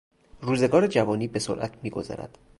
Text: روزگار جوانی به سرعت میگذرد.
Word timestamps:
روزگار 0.41 0.87
جوانی 0.87 1.27
به 1.27 1.39
سرعت 1.39 1.77
میگذرد. 1.83 2.37